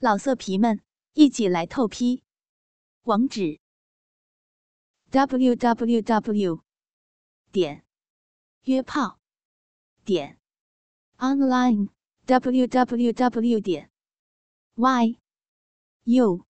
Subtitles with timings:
[0.00, 0.80] 老色皮们，
[1.14, 2.22] 一起来透批！
[3.02, 3.58] 网址
[5.10, 6.62] ：w w w
[7.50, 7.84] 点
[8.62, 9.18] 约炮
[10.04, 10.38] 点
[11.16, 11.88] online
[12.26, 13.90] w w w 点
[14.76, 15.18] y
[16.04, 16.46] u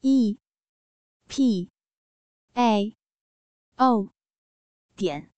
[0.00, 0.38] e
[1.28, 1.70] p
[2.54, 2.96] a
[3.76, 4.08] o
[4.96, 5.30] 点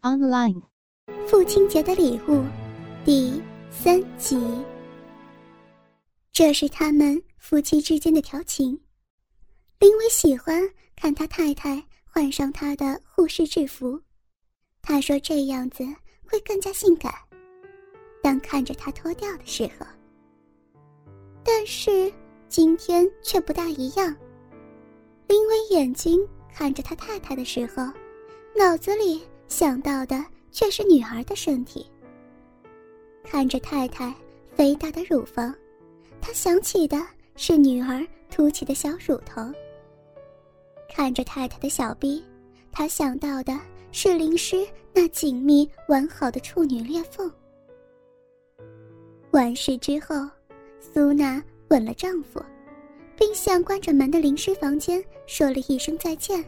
[0.00, 0.62] online。
[1.28, 2.46] 父亲节的礼物
[3.04, 4.75] 第三集。
[6.36, 8.78] 这是他们夫妻之间的调情。
[9.78, 10.62] 林伟喜欢
[10.94, 13.98] 看他太太换上他的护士制服，
[14.82, 15.82] 他说这样子
[16.26, 17.10] 会更加性感。
[18.22, 19.86] 当看着他脱掉的时候，
[21.42, 22.12] 但是
[22.50, 24.14] 今天却不大一样。
[25.28, 26.20] 林伟眼睛
[26.54, 27.82] 看着他太太的时候，
[28.54, 30.22] 脑子里想到的
[30.52, 31.90] 却是女儿的身体。
[33.24, 34.14] 看着太太
[34.54, 35.56] 肥大的乳房。
[36.20, 36.96] 他想起的
[37.36, 39.42] 是女儿凸起的小乳头。
[40.88, 42.24] 看着太太的小臂，
[42.72, 43.58] 他想到的
[43.92, 47.30] 是淋湿那紧密完好的处女裂缝。
[49.32, 50.14] 完事之后，
[50.80, 52.42] 苏娜吻了丈夫，
[53.16, 56.42] 并向关着门的淋湿房间说了一声再见，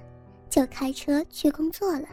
[0.48, 2.08] 就开车去工作了。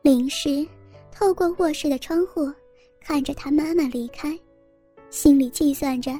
[0.00, 0.66] 淋湿
[1.12, 2.50] 透过卧室的窗户，
[3.00, 4.38] 看着他妈妈离开。
[5.10, 6.12] 心里计算着，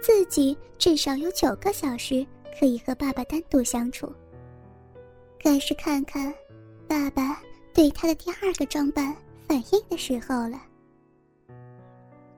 [0.00, 2.24] 自己至少有九个小时
[2.58, 4.12] 可以和爸爸单独相处。
[5.38, 6.32] 该是看看
[6.88, 7.42] 爸爸
[7.74, 9.14] 对他的第二个装扮
[9.48, 10.60] 反应的时候了。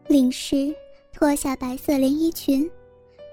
[0.07, 0.75] 临时
[1.13, 2.71] 脱下白色连衣裙，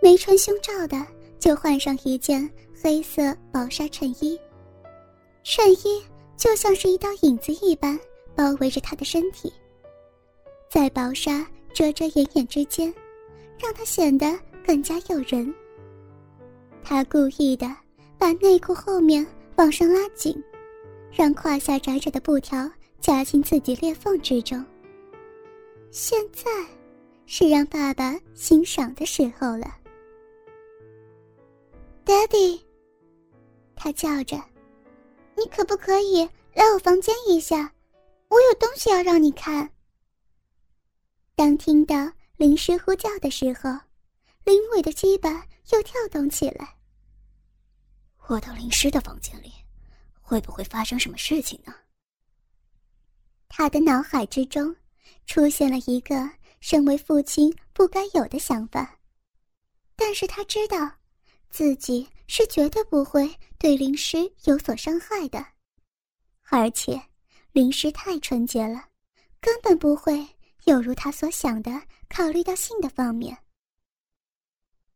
[0.01, 1.05] 没穿胸罩的
[1.39, 2.49] 就换上一件
[2.81, 4.37] 黑色薄纱衬衣。
[5.43, 6.03] 衬衣
[6.35, 7.97] 就像是一道影子一般
[8.35, 9.51] 包围着他的身体，
[10.69, 11.47] 在薄纱。
[11.75, 12.91] 遮遮掩掩之间，
[13.59, 14.25] 让他显得
[14.65, 15.53] 更加诱人。
[16.81, 17.67] 他故意的
[18.17, 20.41] 把内裤后面往上拉紧，
[21.11, 22.71] 让胯下窄窄的布条
[23.01, 24.65] 夹进自己裂缝之中。
[25.91, 26.49] 现在，
[27.25, 29.75] 是让爸爸欣赏的时候了。
[32.05, 32.61] Daddy，
[33.75, 34.41] 他叫着
[35.35, 37.69] ：“你可不可以来我房间一下？
[38.29, 39.69] 我有东西要让你看。”
[41.35, 43.69] 当听到林师呼叫的时候，
[44.45, 46.77] 林伟的鸡巴又跳动起来。
[48.27, 49.51] 我到林师的房间里，
[50.21, 51.75] 会不会发生什么事情呢？
[53.49, 54.73] 他的脑海之中
[55.25, 56.29] 出现了一个
[56.61, 58.97] 身为父亲不该有的想法，
[59.97, 60.89] 但是他知道，
[61.49, 65.45] 自己是绝对不会对林师有所伤害的，
[66.49, 67.09] 而且
[67.51, 68.87] 林师太纯洁了，
[69.41, 70.25] 根本不会。
[70.65, 73.37] 有如他所想的，考虑到性的方面。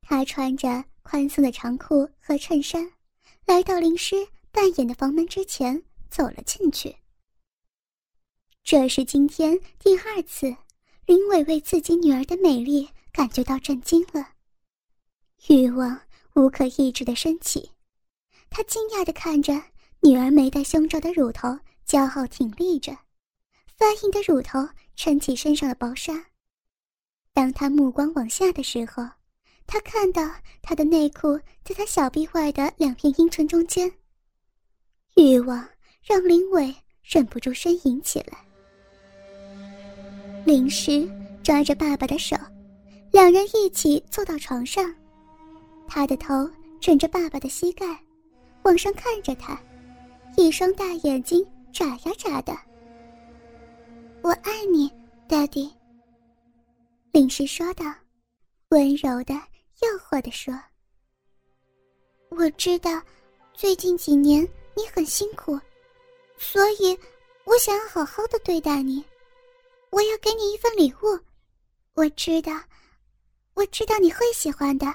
[0.01, 2.91] 他穿着宽松的长裤和衬衫，
[3.45, 4.15] 来到林诗
[4.51, 6.95] 扮演的房门之前，走了进去。
[8.63, 10.55] 这是今天第二次，
[11.05, 14.33] 林伟为自己女儿的美丽感觉到震惊了，
[15.49, 16.01] 欲望
[16.33, 17.71] 无可抑制的升起。
[18.49, 19.53] 他惊讶的看着
[20.01, 22.97] 女儿没戴胸罩的乳头，骄傲挺立着。
[23.77, 24.59] 发硬的乳头
[24.99, 26.25] 撑起身上的薄纱。
[27.33, 29.01] 当他目光往下的时候，
[29.65, 30.29] 他看到
[30.61, 33.89] 他的内裤在他小臂外的两片阴唇中间。
[35.15, 35.65] 欲望
[36.03, 38.45] 让林伟忍不住呻吟起来。
[40.45, 41.09] 林诗
[41.41, 42.35] 抓着爸爸的手，
[43.13, 44.93] 两人一起坐到床上，
[45.87, 47.97] 他的头枕着爸爸的膝盖，
[48.63, 49.57] 往上看着他，
[50.35, 52.53] 一双大眼睛眨呀眨的。
[54.21, 54.91] 我爱你
[55.27, 55.71] ，Daddy。
[57.11, 57.85] 林诗说道，
[58.69, 60.53] 温柔的、诱惑的说
[62.29, 63.01] ：“我知道，
[63.53, 64.43] 最近几年
[64.75, 65.57] 你很辛苦，
[66.37, 66.97] 所以
[67.45, 69.03] 我想要好好的对待你。
[69.89, 71.19] 我要给你一份礼物，
[71.93, 72.51] 我知道，
[73.53, 74.85] 我知道你会喜欢的，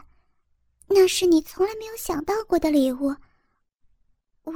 [0.86, 3.14] 那是你从来没有想到过的礼物。
[4.42, 4.52] 我，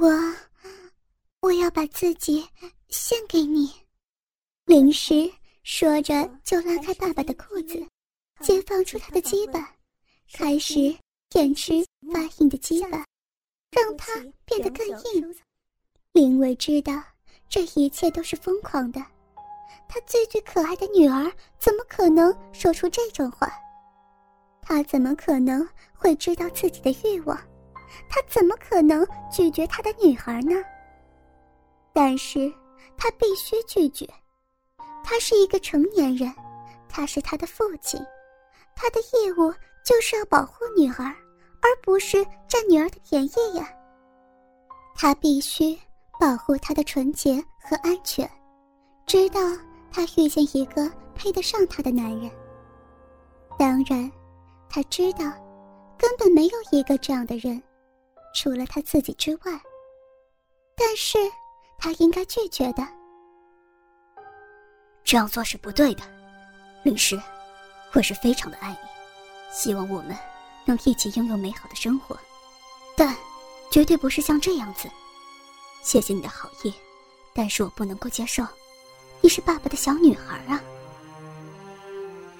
[1.41, 2.47] 我要把自己
[2.89, 3.73] 献给你。”
[4.69, 5.27] 林时
[5.63, 6.13] 说着，
[6.43, 7.83] 就拉开爸爸的裤子，
[8.39, 9.73] 解放出他的鸡巴，
[10.31, 10.95] 开始
[11.27, 11.83] 舔吃
[12.13, 13.03] 发硬的鸡巴，
[13.71, 14.13] 让他
[14.45, 15.35] 变得更硬。
[16.11, 17.01] 林伟知道
[17.49, 19.03] 这一切都是疯狂的，
[19.87, 23.51] 他最最可爱的女儿怎么可能说出这种话？
[24.61, 27.35] 他怎么可能会知道自己的欲望？
[28.07, 30.63] 他怎么可能拒绝他的女儿呢？
[31.91, 32.53] 但是
[32.95, 34.07] 他必须拒绝。
[35.09, 36.31] 他是一个成年人，
[36.87, 37.99] 他是他的父亲，
[38.75, 39.51] 他的义务
[39.83, 41.05] 就是要保护女儿，
[41.63, 43.67] 而不是占女儿的便宜呀。
[44.93, 45.75] 他必须
[46.19, 48.29] 保护她的纯洁和安全，
[49.07, 49.39] 直到
[49.91, 52.29] 他遇见一个配得上她的男人。
[53.57, 54.11] 当然，
[54.69, 55.25] 他知道，
[55.97, 57.59] 根本没有一个这样的人，
[58.35, 59.59] 除了他自己之外。
[60.77, 61.17] 但是，
[61.79, 62.98] 他应该拒绝的。
[65.09, 66.03] 这样做是不对的，
[66.83, 67.19] 律师，
[67.93, 68.77] 我是非常的爱你，
[69.51, 70.15] 希望我们
[70.65, 72.15] 能一起拥有美好的生活，
[72.95, 73.15] 但
[73.71, 74.87] 绝对不是像这样子。
[75.81, 76.71] 谢谢你的好意，
[77.33, 78.45] 但是我不能够接受，
[79.19, 80.61] 你是爸爸的小女孩啊。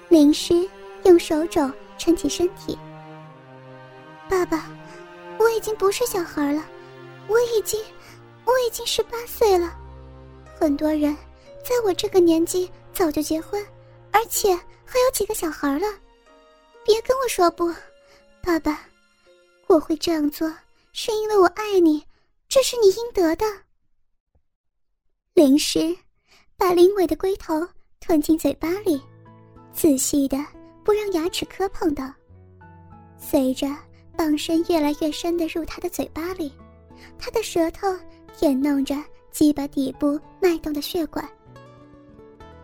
[0.08, 0.54] 灵师
[1.02, 1.68] 用手肘
[1.98, 2.78] 撑起身体，
[4.28, 4.66] 爸爸，
[5.40, 6.62] 我已经不是小孩了，
[7.26, 7.82] 我已经。
[8.44, 9.76] 我已经十八岁了，
[10.60, 11.16] 很多人
[11.62, 13.64] 在我这个年纪早就结婚，
[14.12, 14.54] 而且
[14.84, 15.86] 还有几个小孩了。
[16.84, 17.72] 别跟我说不，
[18.42, 18.86] 爸爸，
[19.66, 20.52] 我会这样做
[20.92, 22.04] 是因为我爱你，
[22.48, 23.46] 这是你应得的。
[25.34, 25.96] 林诗
[26.56, 27.66] 把林伟的龟头
[28.00, 29.00] 吞进嘴巴里，
[29.72, 30.38] 仔细的
[30.84, 32.12] 不让牙齿磕碰到。
[33.18, 33.66] 随着
[34.16, 36.52] 棒身越来越深的入他的嘴巴里，
[37.18, 37.88] 他的舌头。
[38.38, 38.94] 舔弄着
[39.32, 41.28] 鸡巴底部脉动的血管。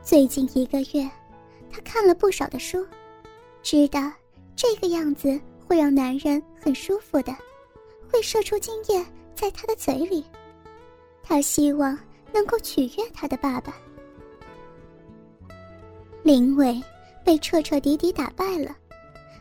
[0.07, 1.11] 最近一个月，
[1.69, 2.87] 他看了不少的书，
[3.61, 4.01] 知道
[4.55, 5.37] 这个样子
[5.67, 7.37] 会让男人很舒服的，
[8.09, 9.05] 会射出精液
[9.35, 10.25] 在他的嘴里。
[11.25, 11.99] 他希望
[12.33, 13.77] 能够取悦他的爸爸。
[16.23, 16.81] 林伟
[17.25, 18.77] 被彻彻底底打败了，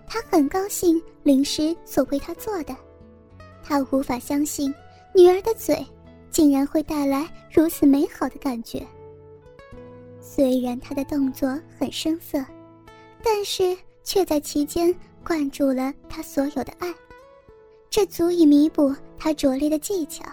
[0.08, 2.76] 他很高兴林师所为他做的，
[3.64, 4.74] 他无法相信
[5.14, 5.86] 女儿的嘴。
[6.32, 8.86] 竟然会带来如此美好的感觉。
[10.28, 12.44] 虽然他的动作很生涩，
[13.24, 14.94] 但是却在其间
[15.24, 16.92] 灌注了他所有的爱，
[17.92, 20.26] 这足以弥补他拙劣的技巧。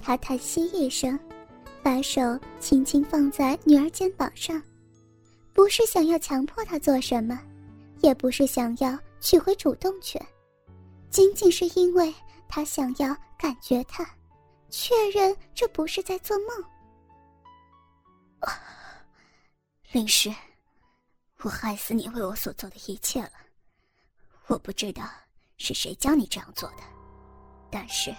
[0.00, 1.16] 他叹息一声，
[1.82, 2.20] 把手
[2.58, 4.60] 轻轻放在女儿肩膀上，
[5.52, 7.38] 不是想要强迫她做什么，
[8.00, 10.20] 也不是想要取回主动权，
[11.10, 12.12] 仅仅是因为
[12.48, 14.08] 他想要感觉她。
[14.70, 16.71] 确认这不是在做梦。
[19.92, 20.34] 林诗，
[21.42, 23.32] 我害死你为我所做的一切了。
[24.46, 25.04] 我不知道
[25.58, 26.82] 是谁教你这样做的，
[27.70, 28.14] 但是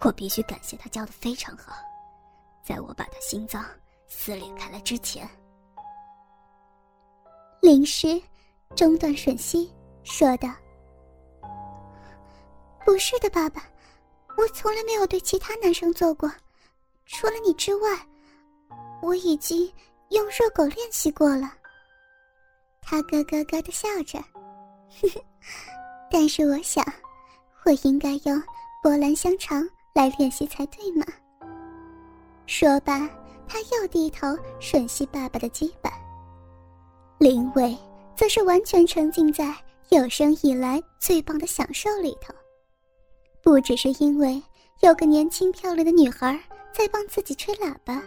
[0.00, 1.72] 我必须感谢他教的非常好。
[2.64, 3.64] 在我把他心脏
[4.08, 5.28] 撕裂开来之前，
[7.62, 8.20] 林诗
[8.74, 9.72] 中断吮吸，
[10.02, 10.52] 说道
[12.84, 13.62] ：“不是的，爸爸。”
[14.36, 16.28] 我从来没有对其他男生做过，
[17.06, 18.08] 除了你之外，
[19.00, 19.72] 我已经
[20.10, 21.52] 用热狗练习过了。
[22.80, 24.18] 他咯咯咯的笑着，
[26.10, 26.84] 但是我想，
[27.64, 28.42] 我应该用
[28.82, 31.04] 波兰香肠来练习才对嘛。
[32.46, 33.08] 说罢，
[33.46, 34.28] 他又低头
[34.58, 35.92] 吮吸爸爸的肩膀。
[37.18, 37.76] 林伟
[38.16, 39.54] 则是完全沉浸在
[39.90, 42.32] 有生以来最棒的享受里头。
[43.42, 44.42] 不只是因为
[44.80, 46.38] 有个年轻漂亮的女孩
[46.72, 48.02] 在帮自己吹喇叭，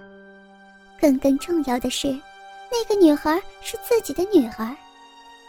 [1.02, 2.08] 更更重要的是，
[2.72, 4.76] 那个女孩是自己的女儿，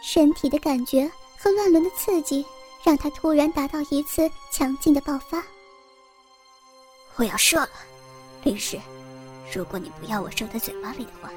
[0.01, 2.43] 身体的感觉和乱伦的刺激
[2.83, 5.43] 让他突然达到一次强劲的爆发。
[7.17, 7.69] 我要射了，
[8.43, 8.79] 律师，
[9.53, 11.29] 如果你不要我射在嘴巴里的话，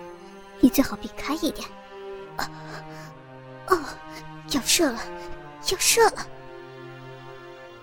[0.60, 1.68] 你最好避开一点。
[2.38, 2.44] 哦，
[3.68, 3.78] 哦，
[4.52, 4.98] 要射了，
[5.70, 6.26] 要射了。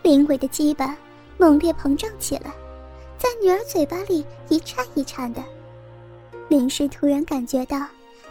[0.01, 0.97] 林伟的鸡巴
[1.37, 2.51] 猛烈膨胀起来，
[3.19, 5.43] 在女儿嘴巴里一颤一颤的。
[6.53, 7.79] 林氏突然感觉到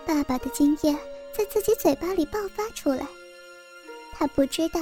[0.07, 0.97] 爸爸的精液
[1.37, 3.05] 在自己嘴巴里爆发出来，
[4.13, 4.81] 他不知道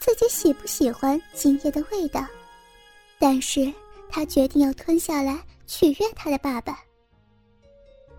[0.00, 2.26] 自己喜不喜欢精液的味道，
[3.20, 3.72] 但是
[4.08, 6.82] 他决定要吞下来取悦他的爸爸。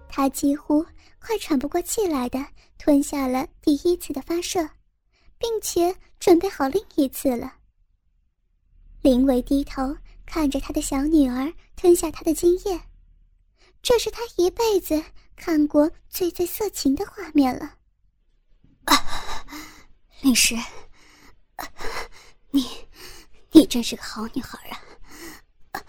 [0.08, 0.82] 他几乎
[1.20, 2.39] 快喘不过气来的
[2.77, 4.62] 吞下了第一次的发射，
[5.38, 7.51] 并且准备好另一次了。
[9.01, 9.93] 林伟低头
[10.25, 12.79] 看着他的小女儿吞下他的精液，
[13.84, 15.04] 这是他一辈子
[15.36, 17.75] 看过最最色情的画面了。
[20.22, 20.56] 林诗，
[22.50, 22.66] 你，
[23.52, 25.84] 你真是个好女孩啊！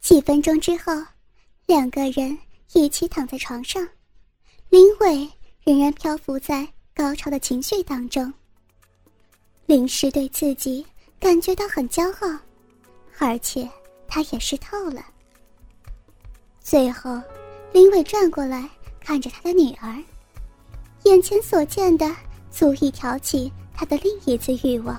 [0.00, 0.92] 几分钟之后，
[1.66, 2.36] 两个人
[2.72, 3.88] 一起躺在床上，
[4.70, 5.30] 林伟
[5.62, 8.34] 仍然漂浮在高潮的情绪当中。
[9.66, 10.84] 林诗对自己
[11.20, 12.40] 感觉到很骄傲，
[13.18, 13.70] 而且
[14.14, 15.04] 他也湿透了。
[16.60, 17.20] 最后，
[17.72, 20.00] 林伟转过来看着他的女儿，
[21.02, 22.08] 眼前所见的
[22.48, 24.96] 足以挑起他的另一次欲望。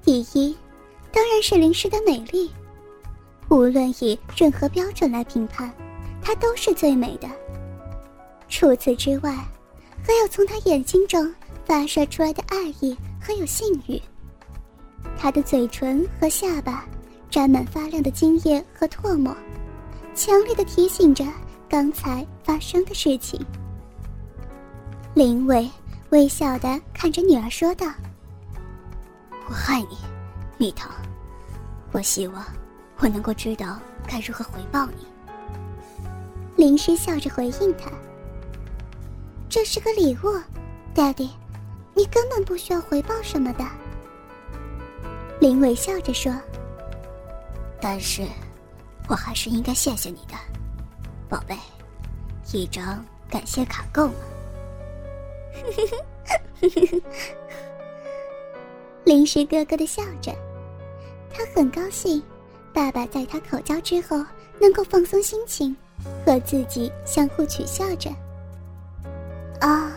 [0.00, 0.56] 第一，
[1.10, 2.52] 当然是林氏的美丽，
[3.48, 5.68] 无论以任何标准来评判，
[6.22, 7.28] 她都是最美的。
[8.48, 9.34] 除此之外，
[10.06, 11.34] 还有从她眼睛中
[11.64, 14.00] 发射出来的爱意和有性欲。
[15.18, 16.86] 她的嘴唇和下巴
[17.32, 19.34] 沾满发亮的精液和唾沫，
[20.14, 21.24] 强烈的提醒着
[21.66, 23.40] 刚才发生的事情。
[25.14, 25.66] 林伟
[26.10, 27.86] 微笑的看着女儿说道。
[29.48, 29.96] 我爱你，
[30.58, 30.90] 蜜糖。
[31.90, 32.44] 我希望
[32.98, 35.06] 我能够知道该如何回报你。
[36.56, 37.90] 林诗笑着回应他
[39.48, 40.38] ：“这是个礼物
[40.94, 41.30] ，Daddy，
[41.94, 43.64] 你根本不需要回报什么的。”
[45.40, 46.30] 林伟笑着说
[47.82, 48.22] ：“但是，
[49.08, 50.34] 我还是应该谢谢你的，
[51.28, 51.56] 宝贝。
[52.52, 54.14] 一张感谢卡够吗？”
[59.04, 60.32] 林时咯咯的笑着，
[61.34, 62.22] 他很高兴，
[62.72, 64.24] 爸爸在他口交之后
[64.60, 65.76] 能够放松心情，
[66.24, 68.08] 和自己相互取笑着。
[69.60, 69.90] 哦，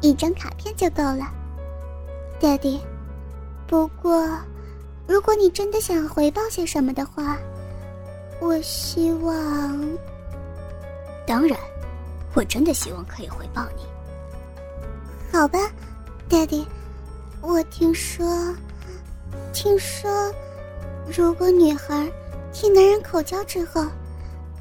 [0.00, 1.26] 一张卡片就够了
[2.38, 2.78] 爹爹。
[3.66, 4.28] 不过，
[5.10, 7.36] 如果你真的想回报些什么的话，
[8.40, 9.98] 我希望……
[11.26, 11.58] 当然，
[12.32, 13.82] 我真的希望可以回报你。
[15.32, 15.58] 好吧
[16.28, 16.64] ，Daddy。
[17.40, 18.54] 我听说，
[19.52, 20.32] 听说，
[21.12, 22.08] 如果女孩
[22.52, 23.84] 替男人口交之后，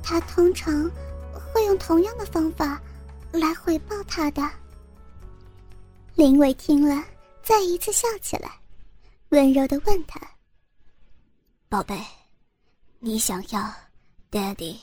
[0.02, 0.90] 他通常
[1.54, 2.82] 会用同样的方法
[3.32, 4.42] 来回报他的。
[6.16, 7.04] 林伟听了，
[7.44, 8.50] 再一次笑起来，
[9.30, 10.20] 温柔的问他
[11.70, 12.04] ：“宝贝，
[12.98, 13.60] 你想要
[14.32, 14.80] Daddy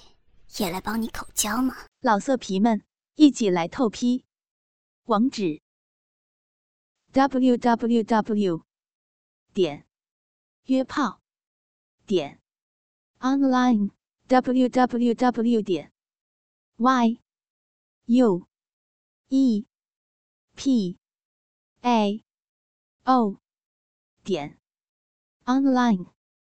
[0.58, 2.84] 也来帮你口交吗？”老色皮们，
[3.16, 4.24] 一起来透批，
[5.06, 5.60] 网址。
[7.12, 8.62] www.
[9.52, 9.84] 点
[10.66, 11.20] 约炮
[12.06, 12.40] 点
[13.18, 13.90] online
[14.28, 15.62] www.
[15.64, 15.92] 点
[16.76, 17.20] y
[18.04, 18.46] u
[19.26, 19.66] e
[20.54, 20.98] p
[21.80, 22.24] a
[23.02, 23.40] o
[24.22, 24.60] 点
[25.46, 26.12] online